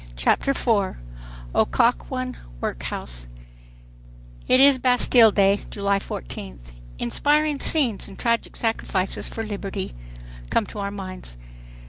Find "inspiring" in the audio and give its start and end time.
6.97-7.59